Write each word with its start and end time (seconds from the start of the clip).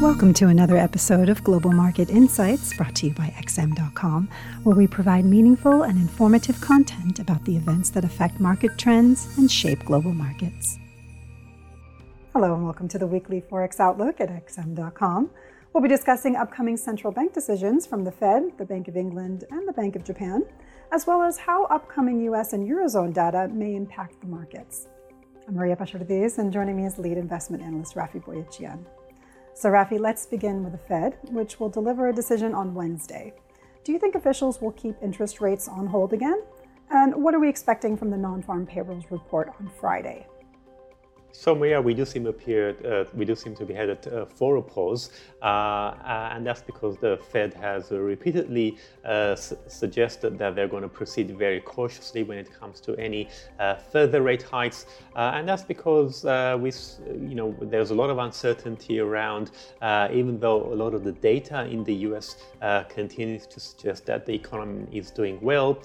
Welcome 0.00 0.32
to 0.34 0.46
another 0.46 0.78
episode 0.78 1.28
of 1.28 1.44
Global 1.44 1.72
Market 1.72 2.08
Insights 2.08 2.74
brought 2.74 2.94
to 2.96 3.08
you 3.08 3.12
by 3.12 3.34
XM.com, 3.36 4.30
where 4.62 4.74
we 4.74 4.86
provide 4.86 5.26
meaningful 5.26 5.82
and 5.82 5.98
informative 5.98 6.58
content 6.62 7.18
about 7.18 7.44
the 7.44 7.54
events 7.54 7.90
that 7.90 8.02
affect 8.02 8.40
market 8.40 8.78
trends 8.78 9.36
and 9.36 9.52
shape 9.52 9.84
global 9.84 10.14
markets. 10.14 10.78
Hello, 12.32 12.54
and 12.54 12.64
welcome 12.64 12.88
to 12.88 12.96
the 12.96 13.06
weekly 13.06 13.42
Forex 13.42 13.78
Outlook 13.78 14.22
at 14.22 14.30
XM.com. 14.30 15.28
We'll 15.74 15.82
be 15.82 15.88
discussing 15.90 16.34
upcoming 16.34 16.78
central 16.78 17.12
bank 17.12 17.34
decisions 17.34 17.86
from 17.86 18.02
the 18.02 18.12
Fed, 18.12 18.56
the 18.56 18.64
Bank 18.64 18.88
of 18.88 18.96
England, 18.96 19.44
and 19.50 19.68
the 19.68 19.74
Bank 19.74 19.96
of 19.96 20.04
Japan, 20.04 20.46
as 20.92 21.06
well 21.06 21.20
as 21.20 21.36
how 21.36 21.66
upcoming 21.66 22.22
US 22.22 22.54
and 22.54 22.66
Eurozone 22.66 23.12
data 23.12 23.48
may 23.52 23.74
impact 23.74 24.18
the 24.22 24.28
markets. 24.28 24.88
I'm 25.46 25.56
Maria 25.56 25.76
Pachardez, 25.76 26.38
and 26.38 26.50
joining 26.50 26.78
me 26.78 26.86
is 26.86 26.96
lead 26.96 27.18
investment 27.18 27.62
analyst 27.62 27.96
Raffi 27.96 28.24
Boyadjian. 28.24 28.86
So, 29.60 29.68
Raffi, 29.68 30.00
let's 30.00 30.24
begin 30.24 30.64
with 30.64 30.72
the 30.72 30.78
Fed, 30.78 31.18
which 31.32 31.60
will 31.60 31.68
deliver 31.68 32.08
a 32.08 32.14
decision 32.14 32.54
on 32.54 32.72
Wednesday. 32.72 33.34
Do 33.84 33.92
you 33.92 33.98
think 33.98 34.14
officials 34.14 34.58
will 34.62 34.72
keep 34.72 34.96
interest 35.02 35.42
rates 35.42 35.68
on 35.68 35.86
hold 35.86 36.14
again? 36.14 36.40
And 36.88 37.14
what 37.22 37.34
are 37.34 37.40
we 37.40 37.50
expecting 37.50 37.94
from 37.94 38.08
the 38.08 38.16
non 38.16 38.40
farm 38.40 38.64
payrolls 38.64 39.04
report 39.10 39.52
on 39.60 39.70
Friday? 39.78 40.26
So 41.32 41.54
we 41.54 41.94
do 41.94 42.04
seem 42.04 42.26
appear, 42.26 42.76
uh, 42.84 43.04
we 43.14 43.24
do 43.24 43.36
seem 43.36 43.54
to 43.56 43.64
be 43.64 43.72
headed 43.72 44.06
uh, 44.08 44.24
for 44.26 44.56
a 44.56 44.62
pause, 44.62 45.10
uh, 45.42 45.44
uh 45.44 46.32
and 46.32 46.44
that's 46.44 46.62
because 46.62 46.96
the 46.96 47.18
Fed 47.30 47.54
has 47.54 47.90
repeatedly 47.90 48.78
uh, 49.04 49.36
su- 49.36 49.56
suggested 49.68 50.38
that 50.38 50.54
they're 50.54 50.68
going 50.68 50.82
to 50.82 50.88
proceed 50.88 51.30
very 51.38 51.60
cautiously 51.60 52.24
when 52.24 52.36
it 52.36 52.52
comes 52.52 52.80
to 52.80 52.96
any 52.96 53.28
uh, 53.58 53.76
further 53.76 54.22
rate 54.22 54.42
hikes, 54.42 54.86
and 55.14 55.48
that's 55.48 55.62
because 55.62 56.24
we, 56.60 56.72
you 57.28 57.34
know, 57.34 57.54
there's 57.62 57.90
a 57.90 57.94
lot 57.94 58.10
of 58.10 58.18
uncertainty 58.18 58.98
around. 58.98 59.50
even 60.12 60.38
though 60.40 60.72
a 60.72 60.76
lot 60.82 60.94
of 60.94 61.04
the 61.04 61.12
data 61.12 61.64
in 61.66 61.84
the 61.84 61.94
U.S. 62.08 62.36
continues 62.88 63.46
to 63.46 63.60
suggest 63.60 64.06
that 64.06 64.26
the 64.26 64.34
economy 64.34 64.86
is 64.92 65.10
doing 65.10 65.38
well, 65.40 65.78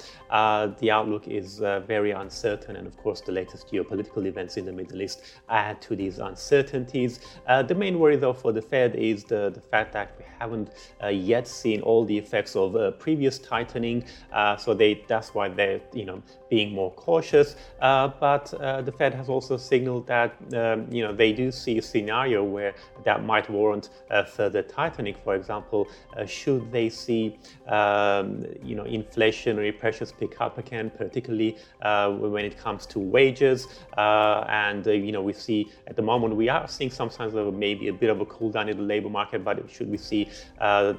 the 0.81 0.89
outlook 0.91 1.27
is 1.27 1.59
very 1.87 2.11
uncertain, 2.11 2.75
and 2.75 2.87
of 2.87 2.97
course, 2.97 3.21
the 3.21 3.31
latest 3.31 3.71
geopolitical 3.71 4.25
events 4.25 4.57
in 4.57 4.65
the 4.65 4.73
Middle 4.73 5.01
East 5.01 5.34
add 5.49 5.81
to 5.83 5.95
these 5.95 6.19
uncertainties. 6.19 7.19
Uh, 7.47 7.63
the 7.63 7.75
main 7.75 7.99
worry, 7.99 8.15
though, 8.15 8.33
for 8.33 8.51
the 8.51 8.61
Fed 8.61 8.95
is 8.95 9.23
the, 9.23 9.51
the 9.53 9.61
fact 9.61 9.93
that 9.93 10.11
we 10.17 10.25
haven't 10.39 10.69
uh, 11.03 11.07
yet 11.07 11.47
seen 11.47 11.81
all 11.81 12.05
the 12.05 12.17
effects 12.17 12.55
of 12.55 12.75
uh, 12.75 12.91
previous 12.91 13.39
tightening. 13.39 14.03
Uh, 14.31 14.55
so 14.57 14.73
they 14.73 15.03
that's 15.07 15.33
why 15.33 15.47
they're 15.47 15.81
you 15.93 16.05
know 16.05 16.21
being 16.49 16.73
more 16.73 16.91
cautious. 16.91 17.55
Uh, 17.81 18.09
but 18.19 18.53
uh, 18.55 18.81
the 18.81 18.91
Fed 18.91 19.13
has 19.13 19.29
also 19.29 19.57
signaled 19.57 20.07
that 20.07 20.35
um, 20.53 20.87
you 20.91 21.03
know 21.03 21.13
they 21.13 21.31
do 21.33 21.51
see 21.51 21.77
a 21.77 21.81
scenario 21.81 22.43
where 22.43 22.73
that 23.03 23.23
might 23.23 23.49
warrant 23.49 23.89
further 24.35 24.61
tightening. 24.61 25.15
For 25.23 25.35
example, 25.35 25.87
should 26.25 26.71
they 26.71 26.89
see 26.89 27.37
um, 27.67 28.45
you 28.63 28.75
know 28.75 28.83
inflationary 28.83 29.77
pressures 29.77 30.11
pick 30.11 30.39
up 30.41 30.57
again, 30.57 30.89
particularly 30.89 31.57
when 31.81 32.45
it 32.45 32.57
comes 32.57 32.85
to 32.87 32.99
wages, 32.99 33.67
and 33.97 34.85
you 34.85 35.11
know 35.11 35.21
we 35.25 35.33
see 35.33 35.71
at 35.87 35.95
the 35.95 36.01
moment 36.01 36.35
we 36.35 36.49
are 36.49 36.67
seeing 36.67 36.89
some 36.89 37.09
signs 37.09 37.33
of 37.33 37.53
maybe 37.53 37.87
a 37.87 37.93
bit 37.93 38.09
of 38.09 38.21
a 38.21 38.25
cool 38.25 38.51
down 38.51 38.69
in 38.69 38.77
the 38.77 38.83
labor 38.83 39.09
market, 39.09 39.43
but 39.43 39.69
should 39.69 39.89
we 39.89 39.97
see 39.97 40.29
uh, 40.59 40.93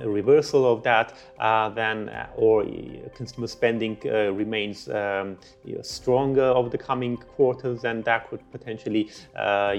a 0.00 0.08
reversal 0.08 0.70
of 0.72 0.82
that, 0.82 1.14
uh, 1.38 1.68
then 1.68 2.08
uh, 2.08 2.28
or 2.36 2.64
consumer 3.14 3.46
spending 3.46 3.96
remains 4.02 4.88
um, 4.88 5.36
you 5.64 5.74
know, 5.76 5.82
stronger 5.82 6.44
over 6.44 6.68
the 6.68 6.78
coming 6.78 7.16
quarters, 7.16 7.84
and 7.84 8.04
that 8.04 8.28
could 8.28 8.40
potentially 8.50 9.10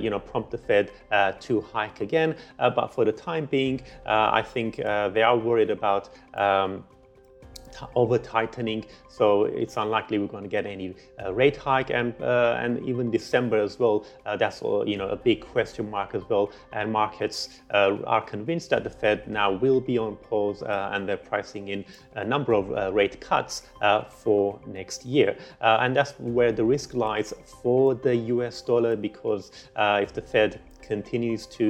you 0.03 0.09
know 0.09 0.19
prompt 0.19 0.51
the 0.51 0.57
Fed 0.57 0.91
to 1.39 1.61
hike 1.61 2.01
again. 2.01 2.35
but 2.57 2.87
for 2.93 3.03
the 3.05 3.11
time 3.11 3.45
being, 3.45 3.81
I 4.05 4.41
think 4.41 4.77
they 4.77 5.23
are 5.23 5.37
worried 5.37 5.71
about. 5.71 6.09
Um, 6.33 6.83
over 7.95 8.17
tightening. 8.17 8.85
So 9.07 9.45
it's 9.45 9.77
unlikely 9.77 10.19
we're 10.19 10.27
going 10.27 10.43
to 10.43 10.49
get 10.49 10.65
any 10.65 10.95
uh, 11.23 11.33
rate 11.33 11.57
hike, 11.57 11.89
and 11.89 12.13
uh, 12.21 12.57
and 12.59 12.83
even 12.87 13.11
December 13.11 13.57
as 13.61 13.79
well. 13.79 14.05
Uh, 14.25 14.37
that's 14.37 14.61
you 14.61 14.97
know 14.97 15.09
a 15.09 15.15
big 15.15 15.41
question 15.41 15.89
mark 15.89 16.15
as 16.15 16.23
well. 16.29 16.51
And 16.71 16.91
markets 16.91 17.61
uh, 17.73 17.97
are 18.05 18.21
convinced 18.21 18.69
that 18.71 18.83
the 18.83 18.89
Fed 18.89 19.27
now 19.27 19.51
will 19.51 19.81
be 19.81 19.97
on 19.97 20.15
pause, 20.17 20.63
uh, 20.63 20.91
and 20.93 21.07
they're 21.07 21.17
pricing 21.17 21.69
in 21.69 21.85
a 22.15 22.23
number 22.23 22.53
of 22.53 22.71
uh, 22.71 22.91
rate 22.93 23.19
cuts 23.19 23.63
for 24.09 24.59
next 24.67 25.05
year. 25.05 25.37
and 25.61 25.95
that's 25.95 26.13
where 26.19 26.51
the 26.51 26.63
risk 26.63 26.93
lies 26.93 27.33
for 27.61 27.95
the 27.95 28.15
U.S. 28.33 28.61
dollar, 28.61 28.95
because 28.95 29.51
if 29.77 30.13
the 30.13 30.21
Fed 30.21 30.59
continues 30.89 31.45
to 31.59 31.67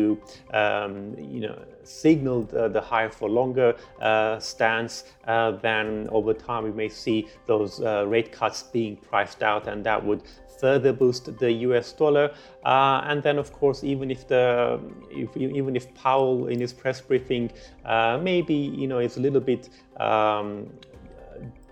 um, 0.53 1.15
you 1.35 1.41
know 1.45 1.57
signal 1.83 2.43
the, 2.43 2.67
the 2.69 2.81
higher 2.81 3.11
for 3.19 3.29
longer 3.29 3.69
uh, 4.01 4.39
stance, 4.39 5.03
uh, 5.27 5.51
then 5.67 6.07
over 6.11 6.33
time 6.33 6.63
we 6.63 6.71
may 6.71 6.89
see 6.89 7.27
those 7.45 7.81
uh, 7.81 8.05
rate 8.07 8.31
cuts 8.31 8.63
being 8.63 8.95
priced 8.95 9.43
out, 9.43 9.67
and 9.67 9.85
that 9.85 9.99
would 10.03 10.23
further 10.59 10.91
boost 10.91 11.37
the 11.37 11.51
U.S. 11.67 11.93
dollar. 11.93 12.31
Uh, 12.65 13.01
and 13.05 13.23
then, 13.23 13.37
of 13.37 13.51
course, 13.53 13.83
even 13.83 14.11
if 14.11 14.27
the 14.27 14.79
if, 15.09 15.35
even 15.37 15.75
if 15.75 15.93
Powell 15.95 16.47
in 16.47 16.59
his 16.59 16.73
press 16.73 17.01
briefing 17.01 17.51
uh, 17.85 18.19
maybe 18.21 18.53
you 18.53 18.87
know 18.87 18.99
is 18.99 19.17
a 19.17 19.21
little 19.21 19.41
bit 19.41 19.69
um, 19.99 20.69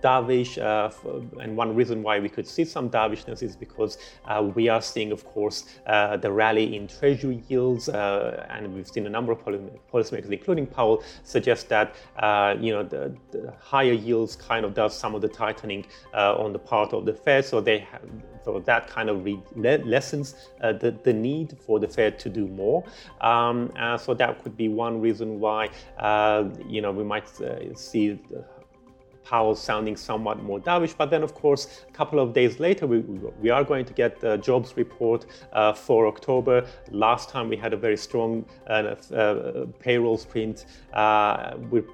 dovish, 0.02 0.58
uh, 0.58 0.90
and 1.40 1.56
one 1.56 1.74
reason 1.74 2.02
why 2.02 2.18
we 2.18 2.28
could 2.28 2.46
see 2.46 2.64
some 2.64 2.88
dovishness 2.88 3.42
is 3.42 3.56
because 3.56 3.98
uh, 4.26 4.42
we 4.54 4.68
are 4.68 4.82
seeing, 4.82 5.12
of 5.12 5.24
course, 5.24 5.66
uh, 5.86 6.16
the 6.16 6.30
rally 6.30 6.76
in 6.76 6.86
treasury 6.86 7.42
yields, 7.48 7.88
uh, 7.88 8.46
and 8.50 8.74
we've 8.74 8.88
seen 8.88 9.06
a 9.06 9.10
number 9.10 9.32
of 9.32 9.38
policymakers, 9.44 10.30
including 10.30 10.66
Powell, 10.66 11.02
suggest 11.24 11.68
that 11.68 11.94
uh, 12.18 12.54
you 12.60 12.72
know 12.72 12.82
the, 12.82 13.14
the, 13.30 13.52
higher 13.60 13.92
yields 13.92 14.36
kind 14.36 14.64
of 14.64 14.74
does 14.74 14.96
some 14.96 15.14
of 15.14 15.20
the 15.22 15.28
tightening 15.28 15.84
uh, 16.14 16.36
on 16.36 16.52
the 16.52 16.58
part 16.58 16.92
of 16.92 17.04
the 17.04 17.12
Fed, 17.12 17.44
so 17.44 17.60
they 17.60 17.78
have, 17.78 18.02
so 18.44 18.60
that 18.60 18.88
kind 18.88 19.10
of 19.10 19.24
re- 19.24 19.42
lessens 19.56 20.34
the, 20.60 20.96
the 21.04 21.12
need 21.12 21.56
for 21.66 21.78
the 21.78 21.88
Fed 21.88 22.18
to 22.18 22.28
do 22.28 22.46
more. 22.46 22.84
Um, 23.20 23.72
so 23.98 24.14
that 24.14 24.42
could 24.42 24.56
be 24.56 24.68
one 24.68 25.00
reason 25.00 25.40
why 25.40 25.70
you 26.66 26.80
know 26.80 26.92
we 26.92 27.04
might 27.04 27.28
see. 27.76 28.18
Powell 29.28 29.54
sounding 29.54 29.96
somewhat 29.96 30.42
more 30.42 30.58
dovish. 30.58 30.94
But 30.96 31.10
then, 31.10 31.22
of 31.22 31.34
course, 31.34 31.84
a 31.86 31.92
couple 31.92 32.18
of 32.18 32.32
days 32.32 32.58
later, 32.60 32.86
we, 32.86 33.00
we 33.44 33.50
are 33.50 33.62
going 33.62 33.84
to 33.84 33.92
get 33.92 34.20
the 34.20 34.38
jobs 34.38 34.76
report 34.76 35.26
uh, 35.52 35.74
for 35.74 36.06
October. 36.06 36.66
Last 36.90 37.28
time 37.28 37.48
we 37.50 37.56
had 37.56 37.72
a 37.74 37.76
very 37.76 37.96
strong 37.96 38.46
uh, 38.70 38.94
uh, 39.14 39.66
payrolls 39.80 40.24
print. 40.24 40.64
Uh, 40.94 41.56
we're 41.70 41.84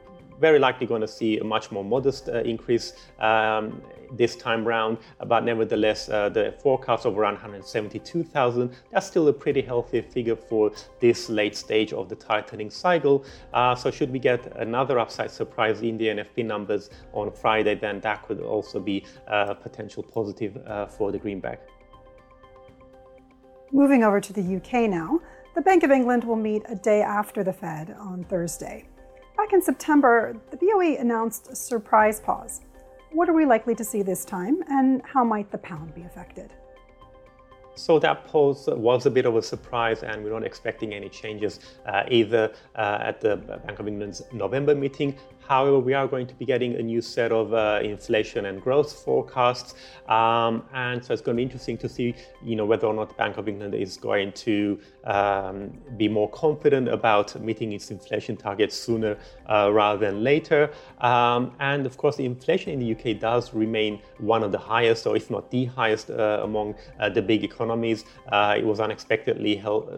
very 0.40 0.58
likely 0.58 0.86
going 0.86 1.00
to 1.00 1.08
see 1.08 1.38
a 1.38 1.44
much 1.44 1.70
more 1.70 1.84
modest 1.84 2.28
uh, 2.28 2.40
increase 2.40 2.94
um, 3.20 3.80
this 4.12 4.36
time 4.36 4.64
round, 4.64 4.98
but 5.26 5.44
nevertheless, 5.44 6.08
uh, 6.08 6.28
the 6.28 6.54
forecast 6.62 7.04
of 7.04 7.18
around 7.18 7.34
172,000, 7.34 8.70
that's 8.90 9.06
still 9.06 9.28
a 9.28 9.32
pretty 9.32 9.62
healthy 9.62 10.00
figure 10.00 10.36
for 10.36 10.70
this 11.00 11.28
late 11.28 11.56
stage 11.56 11.92
of 11.92 12.08
the 12.08 12.14
tightening 12.16 12.70
cycle. 12.70 13.24
Uh, 13.52 13.74
so 13.74 13.90
should 13.90 14.10
we 14.10 14.18
get 14.18 14.56
another 14.56 14.98
upside 14.98 15.30
surprise 15.30 15.82
in 15.82 15.96
the 15.96 16.06
NFP 16.06 16.44
numbers 16.44 16.90
on 17.12 17.30
Friday, 17.32 17.74
then 17.74 18.00
that 18.00 18.26
could 18.26 18.40
also 18.40 18.80
be 18.80 19.04
a 19.26 19.54
potential 19.54 20.02
positive 20.02 20.56
uh, 20.66 20.86
for 20.86 21.12
the 21.12 21.18
greenback. 21.18 21.60
Moving 23.72 24.04
over 24.04 24.20
to 24.20 24.32
the 24.32 24.56
UK 24.56 24.88
now, 24.88 25.20
the 25.54 25.60
Bank 25.60 25.82
of 25.82 25.90
England 25.90 26.24
will 26.24 26.36
meet 26.36 26.62
a 26.68 26.76
day 26.76 27.02
after 27.02 27.42
the 27.42 27.52
Fed 27.52 27.94
on 27.98 28.24
Thursday. 28.24 28.86
Back 29.36 29.52
in 29.52 29.62
September, 29.62 30.36
the 30.50 30.56
BOE 30.56 30.96
announced 31.00 31.48
a 31.50 31.56
surprise 31.56 32.20
pause 32.20 32.60
what 33.14 33.28
are 33.28 33.32
we 33.32 33.46
likely 33.46 33.76
to 33.76 33.84
see 33.84 34.02
this 34.02 34.24
time, 34.24 34.64
and 34.68 35.00
how 35.04 35.22
might 35.22 35.48
the 35.52 35.58
pound 35.58 35.94
be 35.94 36.02
affected? 36.02 36.52
So 37.76 38.00
that 38.00 38.26
pause 38.26 38.68
was 38.68 39.06
a 39.06 39.10
bit 39.10 39.24
of 39.24 39.36
a 39.36 39.42
surprise, 39.42 40.02
and 40.02 40.24
we're 40.24 40.32
not 40.32 40.44
expecting 40.44 40.92
any 40.92 41.08
changes 41.08 41.60
uh, 41.86 42.02
either 42.08 42.52
uh, 42.74 42.98
at 43.00 43.20
the 43.20 43.36
Bank 43.36 43.78
of 43.78 43.86
England's 43.86 44.22
November 44.32 44.74
meeting 44.74 45.16
However, 45.48 45.78
we 45.78 45.94
are 45.94 46.06
going 46.06 46.26
to 46.26 46.34
be 46.34 46.44
getting 46.44 46.76
a 46.76 46.82
new 46.82 47.02
set 47.02 47.32
of 47.32 47.52
uh, 47.52 47.80
inflation 47.82 48.46
and 48.46 48.60
growth 48.62 48.92
forecasts, 48.92 49.74
um, 50.08 50.64
and 50.72 51.04
so 51.04 51.12
it's 51.12 51.22
going 51.22 51.36
to 51.36 51.40
be 51.40 51.42
interesting 51.42 51.76
to 51.78 51.88
see, 51.88 52.14
you 52.42 52.56
know, 52.56 52.64
whether 52.64 52.86
or 52.86 52.94
not 52.94 53.08
the 53.08 53.14
Bank 53.14 53.36
of 53.36 53.48
England 53.48 53.74
is 53.74 53.96
going 53.96 54.32
to 54.32 54.78
um, 55.04 55.72
be 55.96 56.08
more 56.08 56.30
confident 56.30 56.88
about 56.88 57.38
meeting 57.40 57.72
its 57.72 57.90
inflation 57.90 58.36
targets 58.36 58.74
sooner 58.74 59.16
uh, 59.48 59.70
rather 59.72 59.98
than 59.98 60.24
later. 60.24 60.70
Um, 61.00 61.52
and 61.60 61.86
of 61.86 61.96
course, 61.96 62.16
the 62.16 62.24
inflation 62.24 62.72
in 62.72 62.78
the 62.80 62.92
UK 62.94 63.20
does 63.20 63.52
remain 63.52 64.00
one 64.18 64.42
of 64.42 64.52
the 64.52 64.58
highest, 64.58 65.06
or 65.06 65.16
if 65.16 65.30
not 65.30 65.50
the 65.50 65.66
highest, 65.66 66.10
uh, 66.10 66.40
among 66.42 66.74
uh, 67.00 67.08
the 67.08 67.22
big 67.22 67.44
economies. 67.44 68.04
Uh, 68.32 68.54
it 68.56 68.64
was 68.64 68.80
unexpectedly 68.80 69.56
held, 69.56 69.88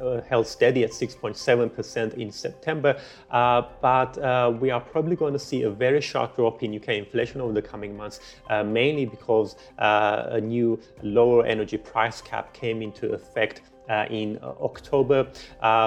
uh, 0.00 0.20
held 0.22 0.46
steady 0.46 0.84
at 0.84 0.90
6.7% 0.90 2.14
in 2.14 2.30
September, 2.32 3.00
but 3.30 4.16
we 4.60 4.70
are 4.70 4.79
are 4.80 4.92
probably 4.92 5.16
going 5.16 5.32
to 5.32 5.38
see 5.38 5.62
a 5.62 5.70
very 5.70 6.00
sharp 6.00 6.36
drop 6.36 6.62
in 6.62 6.74
UK 6.74 6.88
inflation 7.04 7.40
over 7.40 7.52
the 7.52 7.62
coming 7.62 7.96
months, 7.96 8.20
uh, 8.48 8.64
mainly 8.64 9.06
because 9.06 9.56
uh, 9.78 10.26
a 10.30 10.40
new 10.40 10.80
lower 11.02 11.44
energy 11.46 11.76
price 11.76 12.20
cap 12.20 12.52
came 12.52 12.82
into 12.82 13.12
effect 13.12 13.62
in 14.08 14.38
October. 14.42 15.26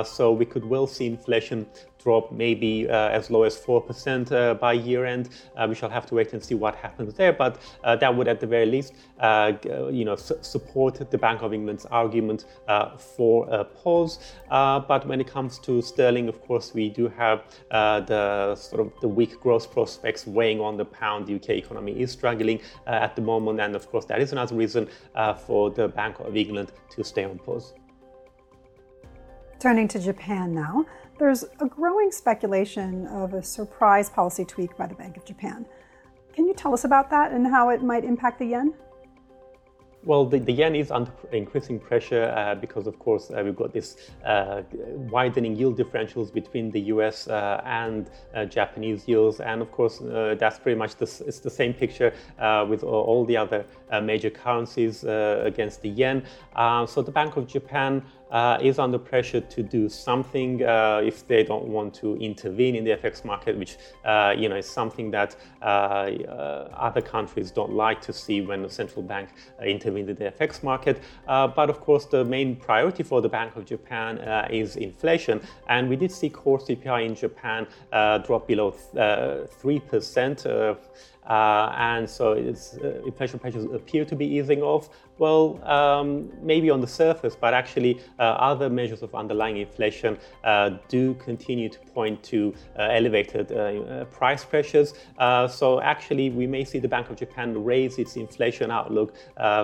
so 0.03 0.33
we 0.33 0.45
could 0.45 0.65
well 0.65 0.85
see 0.85 1.05
inflation 1.05 1.65
drop 2.03 2.31
maybe 2.31 2.87
uh, 2.89 3.09
as 3.09 3.29
low 3.29 3.43
as 3.43 3.57
4% 3.57 4.31
uh, 4.31 4.53
by 4.55 4.73
year 4.73 5.05
end. 5.05 5.29
Uh, 5.55 5.65
we 5.67 5.75
shall 5.75 5.89
have 5.89 6.05
to 6.07 6.15
wait 6.15 6.33
and 6.33 6.43
see 6.43 6.55
what 6.55 6.75
happens 6.75 7.13
there, 7.13 7.33
but 7.33 7.59
uh, 7.83 7.95
that 7.95 8.13
would 8.15 8.27
at 8.27 8.39
the 8.39 8.47
very 8.47 8.65
least 8.65 8.93
uh, 9.19 9.53
uh, 9.69 9.87
you 9.87 10.05
know, 10.05 10.15
su- 10.15 10.37
support 10.41 11.09
the 11.09 11.17
Bank 11.17 11.41
of 11.41 11.53
England's 11.53 11.85
argument 11.85 12.45
for 12.97 13.47
a 13.49 13.63
pause. 13.63 14.19
but 14.49 15.07
when 15.07 15.21
it 15.21 15.27
comes 15.27 15.59
to 15.59 15.81
sterling, 15.81 16.27
of 16.27 16.41
course, 16.41 16.73
we 16.73 16.89
do 16.89 17.07
have 17.07 17.43
the 17.71 18.55
sort 18.55 18.81
of 18.81 18.91
the 19.01 19.07
weak 19.07 19.39
growth 19.39 19.71
prospects 19.71 20.27
weighing 20.27 20.59
on 20.59 20.77
the 20.77 20.85
pound. 20.85 21.27
The 21.27 21.35
UK 21.35 21.49
economy 21.51 21.93
is 22.01 22.11
struggling 22.11 22.59
at 22.87 23.15
the 23.15 23.21
moment, 23.21 23.59
and 23.59 23.75
of 23.75 23.89
course, 23.89 24.05
that 24.05 24.19
is 24.21 24.31
another 24.31 24.55
reason 24.55 24.87
for 25.45 25.69
the 25.69 25.87
Bank 25.87 26.19
of 26.19 26.35
England 26.35 26.71
to 26.91 27.03
stay 27.03 27.23
on 27.23 27.37
pause. 27.39 27.73
Turning 29.63 29.87
to 29.87 29.97
Japan 29.97 30.53
now, 30.53 30.85
there's 31.23 31.45
a 31.61 31.65
growing 31.65 32.11
speculation 32.11 33.07
of 33.07 33.33
a 33.33 33.41
surprise 33.41 34.09
policy 34.09 34.43
tweak 34.43 34.75
by 34.75 34.85
the 34.85 34.93
Bank 34.93 35.15
of 35.15 35.23
Japan. 35.23 35.65
Can 36.33 36.45
you 36.45 36.53
tell 36.53 36.73
us 36.73 36.83
about 36.83 37.09
that 37.11 37.31
and 37.31 37.47
how 37.47 37.69
it 37.69 37.81
might 37.81 38.03
impact 38.03 38.39
the 38.39 38.47
yen? 38.47 38.73
Well, 40.05 40.25
the, 40.25 40.39
the, 40.39 40.51
yen 40.51 40.75
is 40.75 40.91
under 40.91 41.13
increasing 41.31 41.79
pressure 41.79 42.25
uh, 42.35 42.55
because, 42.55 42.87
of 42.87 42.99
course, 42.99 43.31
uh, 43.31 43.41
we've 43.41 43.55
got 43.55 43.71
this 43.71 43.95
uh, 44.25 44.63
widening 45.09 45.55
yield 45.55 45.77
differentials 45.77 46.33
between 46.33 46.71
the 46.71 46.81
US 46.93 47.29
uh, 47.29 47.61
and 47.63 48.09
uh, 48.35 48.43
Japanese 48.43 49.07
yields, 49.07 49.39
and 49.39 49.61
of 49.61 49.71
course, 49.71 50.01
uh, 50.01 50.35
that's 50.37 50.59
pretty 50.59 50.77
much 50.77 50.95
the, 50.95 51.05
it's 51.25 51.39
the 51.39 51.49
same 51.49 51.73
picture 51.73 52.13
with 52.67 52.83
all 52.83 53.23
the 53.23 53.37
other 53.37 53.63
major 54.01 54.29
currencies 54.29 55.05
against 55.05 55.81
the 55.81 55.89
yen. 55.89 56.25
so 56.85 57.01
the 57.01 57.11
Bank 57.11 57.37
of 57.37 57.47
Japan 57.47 58.03
uh, 58.33 58.57
is 58.61 58.79
under 58.79 58.97
pressure 58.97 59.39
to 59.39 59.61
do 59.61 59.87
something 59.87 60.63
uh, 60.63 60.99
if 61.03 61.25
they 61.27 61.43
don't 61.43 61.67
want 61.67 61.93
to 61.93 62.15
intervene 62.17 62.75
in 62.75 62.83
the 62.83 62.91
FX 62.91 63.23
market, 63.23 63.55
which 63.57 63.77
uh, 64.03 64.33
you 64.35 64.49
know 64.49 64.55
is 64.55 64.67
something 64.67 65.11
that 65.11 65.35
uh, 65.61 65.65
uh, 65.65 66.67
other 66.75 67.01
countries 67.01 67.51
don't 67.51 67.71
like 67.71 68.01
to 68.01 68.11
see 68.11 68.41
when 68.41 68.63
the 68.63 68.69
central 68.69 69.03
bank 69.03 69.29
uh, 69.61 69.65
intervenes 69.65 70.09
in 70.09 70.15
the 70.15 70.31
FX 70.31 70.63
market. 70.63 70.99
but 71.27 71.69
of 71.69 71.79
course, 71.79 72.05
the 72.05 72.25
main 72.25 72.55
priority 72.55 73.03
for 73.03 73.21
the 73.21 73.29
Bank 73.29 73.55
of 73.55 73.65
Japan 73.65 74.17
is 74.49 74.75
inflation, 74.77 75.39
and 75.69 75.87
we 75.87 75.95
did 75.95 76.11
see 76.11 76.29
core 76.29 76.59
CPI 76.59 77.05
in 77.05 77.15
Japan 77.15 77.67
drop 78.25 78.47
below 78.47 78.71
three 79.61 79.79
percent. 79.79 80.45
Uh, 81.27 81.73
and 81.77 82.09
so 82.09 82.33
uh, 82.33 82.87
inflation 83.05 83.39
pressures 83.39 83.65
appear 83.65 84.05
to 84.05 84.15
be 84.15 84.25
easing 84.25 84.61
off. 84.61 84.89
Well, 85.19 85.63
um, 85.63 86.31
maybe 86.41 86.69
on 86.69 86.81
the 86.81 86.87
surface, 86.87 87.35
but 87.39 87.53
actually 87.53 88.01
uh, 88.19 88.23
other 88.23 88.69
measures 88.69 89.03
of 89.03 89.13
underlying 89.13 89.57
inflation 89.57 90.17
uh, 90.43 90.71
do 90.87 91.13
continue 91.15 91.69
to 91.69 91.79
point 91.93 92.23
to 92.23 92.53
uh, 92.77 92.87
elevated 92.91 93.51
uh, 93.51 94.05
price 94.05 94.43
pressures. 94.43 94.93
so 95.49 95.79
actually, 95.81 96.29
we 96.29 96.47
may 96.47 96.63
see 96.65 96.79
the 96.79 96.87
Bank 96.87 97.09
of 97.09 97.15
Japan 97.15 97.63
raise 97.63 97.99
its 97.99 98.15
inflation 98.15 98.71
outlook 98.71 99.15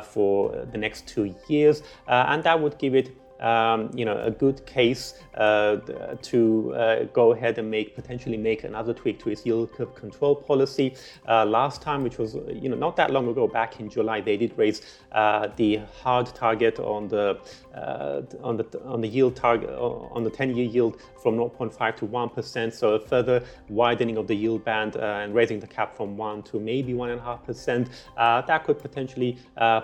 for 0.04 0.66
the 0.72 0.78
next 0.78 1.08
two 1.08 1.36
years, 1.48 1.82
and 2.08 2.44
that 2.44 2.60
would 2.60 2.78
give 2.78 2.96
it 2.96 3.16
um, 3.40 3.90
you 3.94 4.06
know, 4.06 4.18
a 4.18 4.32
good 4.32 4.66
case 4.66 5.16
uh, 5.36 5.78
to 6.22 6.74
uh, 6.76 7.04
go 7.14 7.32
ahead 7.32 7.58
and 7.58 7.70
make 7.70 7.96
potentially 7.96 8.38
make 8.38 8.64
another 8.64 8.94
tweak 8.94 9.20
to 9.20 9.30
its 9.30 9.46
yield 9.46 9.72
curve 9.74 9.96
control 9.96 10.36
policy. 10.36 10.96
Uh, 11.28 11.46
last 11.46 11.82
time, 11.82 12.04
which 12.04 12.18
was 12.18 12.36
you 12.52 12.70
know 12.70 12.76
not 12.76 12.96
that 12.96 13.12
long 13.12 13.28
ago, 13.28 13.48
back 13.48 13.80
in 13.80 13.90
July, 13.90 14.22
they 14.22 14.38
did 14.38 14.58
raise 14.58 14.82
uh, 15.12 15.48
the 15.56 15.78
hard 16.02 16.28
target 16.28 16.80
on 16.80 17.08
the 17.08 17.40
uh, 17.76 18.22
on 18.44 18.58
the 18.58 18.66
on 18.86 19.02
the 19.02 19.08
yield 19.08 19.36
target 19.36 19.70
on 19.70 20.24
the 20.24 20.32
10-year 20.32 20.66
yield 20.66 21.02
from 21.22 21.36
0.5 21.38 21.96
to 21.96 22.06
1 22.06 22.30
percent. 22.30 22.74
So 22.74 22.96
a 22.96 23.00
further 23.00 23.44
widening 23.70 24.18
of 24.18 24.28
the 24.28 24.36
yield 24.36 24.66
band 24.66 24.98
uh, 24.98 25.22
and 25.24 25.34
raising 25.34 25.60
the 25.60 25.68
cap 25.68 25.96
from 25.96 26.18
one 26.18 26.44
to 26.44 26.60
maybe 26.60 26.94
one 26.94 27.10
and 27.10 27.20
a 27.20 27.24
half 27.24 27.46
percent. 27.46 27.90
That 28.18 28.64
could 28.66 28.80
potentially 28.80 29.38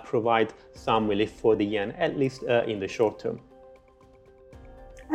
provide 0.03 0.53
some 0.73 1.07
relief 1.07 1.31
for 1.31 1.55
the 1.55 1.65
yen, 1.65 1.91
at 1.91 2.17
least 2.17 2.43
in 2.43 2.79
the 2.79 2.87
short 2.87 3.19
term. 3.19 3.39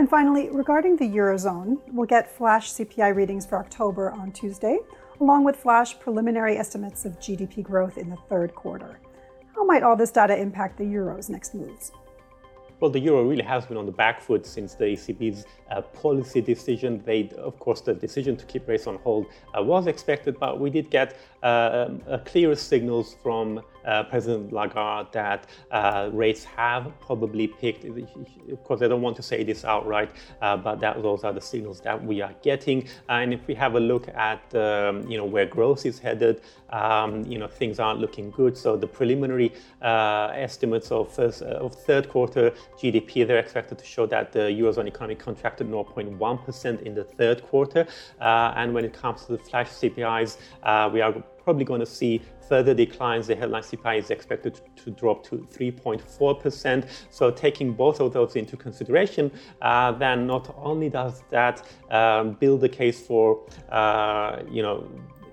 And 0.00 0.08
finally, 0.08 0.48
regarding 0.48 0.96
the 0.96 1.06
Eurozone, 1.06 1.76
we'll 1.92 2.06
get 2.06 2.34
flash 2.34 2.72
CPI 2.72 3.14
readings 3.14 3.44
for 3.44 3.58
October 3.58 4.12
on 4.12 4.32
Tuesday, 4.32 4.78
along 5.20 5.44
with 5.44 5.56
flash 5.56 6.00
preliminary 6.00 6.56
estimates 6.56 7.04
of 7.04 7.20
GDP 7.20 7.62
growth 7.62 7.98
in 7.98 8.08
the 8.08 8.16
third 8.30 8.54
quarter. 8.54 8.98
How 9.54 9.62
might 9.66 9.82
all 9.82 9.96
this 9.96 10.10
data 10.10 10.34
impact 10.34 10.78
the 10.78 10.84
Euro's 10.84 11.28
next 11.28 11.54
moves? 11.54 11.92
Well, 12.80 12.90
the 12.90 12.98
euro 12.98 13.24
really 13.24 13.42
has 13.42 13.66
been 13.66 13.76
on 13.76 13.84
the 13.84 13.92
back 13.92 14.22
foot 14.22 14.46
since 14.46 14.72
the 14.72 14.86
ECB's 14.86 15.44
uh, 15.70 15.82
policy 15.82 16.40
decision. 16.40 17.02
They, 17.04 17.28
of 17.36 17.58
course, 17.58 17.82
the 17.82 17.92
decision 17.92 18.38
to 18.38 18.46
keep 18.46 18.66
rates 18.66 18.86
on 18.86 18.96
hold 19.04 19.26
uh, 19.54 19.62
was 19.62 19.86
expected, 19.86 20.40
but 20.40 20.58
we 20.58 20.70
did 20.70 20.88
get 20.88 21.18
uh, 21.42 21.88
um, 21.88 22.20
clearer 22.24 22.56
signals 22.56 23.16
from 23.22 23.60
uh, 23.84 24.04
President 24.04 24.52
Lagarde 24.52 25.08
that 25.12 25.46
uh, 25.70 26.10
rates 26.12 26.44
have 26.44 26.92
probably 27.00 27.46
peaked. 27.46 27.84
Of 27.84 28.64
course, 28.64 28.82
I 28.82 28.88
don't 28.88 29.02
want 29.02 29.16
to 29.16 29.22
say 29.22 29.44
this 29.44 29.64
outright, 29.64 30.10
uh, 30.42 30.56
but 30.56 30.80
that, 30.80 31.02
those 31.02 31.24
are 31.24 31.32
the 31.32 31.40
signals 31.40 31.80
that 31.80 32.02
we 32.02 32.20
are 32.20 32.34
getting. 32.42 32.88
and 33.08 33.32
if 33.32 33.46
we 33.46 33.54
have 33.54 33.74
a 33.74 33.80
look 33.80 34.08
at 34.08 34.42
um, 34.54 35.08
you 35.10 35.16
know 35.16 35.24
where 35.24 35.46
growth 35.46 35.86
is 35.86 35.98
headed, 35.98 36.40
um, 36.70 37.24
you 37.24 37.38
know 37.38 37.48
things 37.48 37.78
aren't 37.78 38.00
looking 38.00 38.30
good. 38.30 38.56
So 38.56 38.76
the 38.76 38.86
preliminary 38.86 39.52
estimates 39.82 40.90
of, 40.90 41.12
first, 41.12 41.42
of 41.42 41.74
third 41.74 42.08
quarter 42.08 42.52
GDP 42.78 43.26
they're 43.26 43.38
expected 43.38 43.78
to 43.78 43.84
show 43.84 44.06
that 44.06 44.32
the 44.32 44.40
eurozone 44.40 44.86
economy 44.86 45.14
contracted 45.14 45.68
0.1% 45.68 46.82
in 46.82 46.94
the 46.94 47.04
third 47.04 47.42
quarter. 47.42 47.86
and 48.20 48.74
when 48.74 48.84
it 48.84 48.92
comes 48.92 49.24
to 49.26 49.32
the 49.32 49.38
flash 49.38 49.68
CPIs, 49.68 50.36
we 50.92 51.00
are 51.00 51.14
probably 51.42 51.64
going 51.64 51.80
to 51.80 51.86
see 51.86 52.20
further 52.48 52.74
declines. 52.74 53.26
The 53.26 53.36
headline 53.36 53.62
CPI 53.62 53.98
is 53.98 54.10
expected 54.10 54.60
to 54.76 54.90
drop 54.90 55.24
to 55.28 55.46
3.4%. 55.52 56.88
So, 57.10 57.30
taking 57.30 57.72
both 57.72 58.00
of 58.00 58.12
those 58.12 58.36
into 58.36 58.56
consideration, 58.56 59.30
uh, 59.62 59.92
then 59.92 60.26
not 60.26 60.54
only 60.58 60.88
does 60.88 61.22
that 61.30 61.66
um, 61.90 62.32
build 62.34 62.60
the 62.60 62.68
case 62.68 63.00
for, 63.00 63.44
uh, 63.70 64.42
you 64.50 64.62
know, 64.62 64.88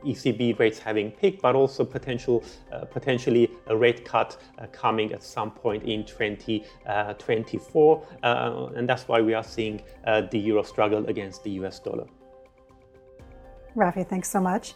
ECB 0.05 0.57
rates 0.59 0.79
having 0.79 1.11
peaked, 1.11 1.41
but 1.41 1.55
also 1.55 1.83
potential, 1.83 2.43
uh, 2.71 2.85
potentially 2.85 3.51
a 3.67 3.75
rate 3.75 4.05
cut 4.05 4.37
uh, 4.57 4.67
coming 4.71 5.11
at 5.11 5.21
some 5.23 5.51
point 5.51 5.83
in 5.83 6.05
2024. 6.05 8.07
Uh, 8.23 8.67
and 8.75 8.87
that's 8.87 9.07
why 9.07 9.21
we 9.21 9.33
are 9.33 9.43
seeing 9.43 9.81
uh, 10.05 10.21
the 10.21 10.39
euro 10.39 10.63
struggle 10.63 11.05
against 11.07 11.43
the 11.43 11.51
US 11.51 11.79
dollar. 11.79 12.07
Raffi, 13.75 14.07
thanks 14.07 14.29
so 14.29 14.39
much. 14.39 14.75